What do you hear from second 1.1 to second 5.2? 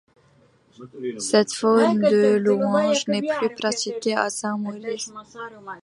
Cette forme de louange n'est plus pratiquée à Saint-Maurice.